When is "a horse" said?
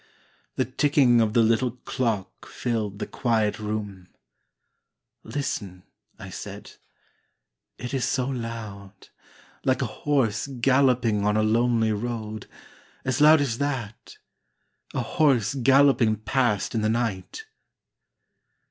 9.83-10.47, 14.95-15.53